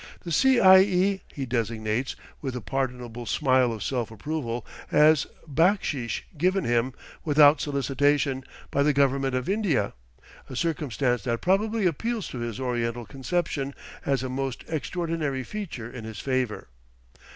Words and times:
The 0.21 0.31
C. 0.31 0.59
I. 0.59 0.79
E. 0.79 1.21
he 1.31 1.45
designates, 1.45 2.15
with 2.41 2.55
a 2.55 2.59
pardonable 2.61 3.27
smile 3.27 3.71
of 3.71 3.83
self 3.83 4.09
approval, 4.09 4.65
as 4.91 5.27
"backsheesh" 5.47 6.21
given 6.35 6.63
him, 6.63 6.93
without 7.23 7.61
solicitation, 7.61 8.43
by 8.71 8.81
the 8.81 8.93
government 8.93 9.35
of 9.35 9.47
India; 9.47 9.93
a 10.49 10.55
circumstance 10.55 11.21
that 11.25 11.39
probably 11.41 11.85
appeals 11.85 12.27
to 12.29 12.39
his 12.39 12.59
Oriental 12.59 13.05
conception 13.05 13.75
as 14.03 14.23
a 14.23 14.27
most 14.29 14.63
extraordinary 14.67 15.43
feature 15.43 15.91
in 15.91 16.03
his 16.03 16.17
favor. 16.19 16.69